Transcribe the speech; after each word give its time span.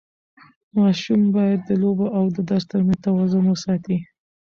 ماشوم 0.77 1.21
باید 1.35 1.59
د 1.65 1.69
لوبو 1.81 2.05
او 2.17 2.23
درس 2.49 2.63
ترمنځ 2.71 2.99
توازن 3.05 3.43
وساتي. 3.49 3.97